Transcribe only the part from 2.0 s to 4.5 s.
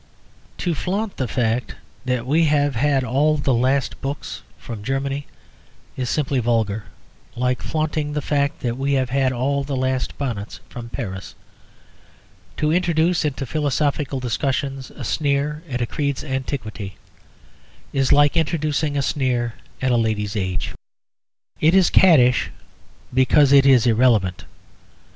that we have had all the last books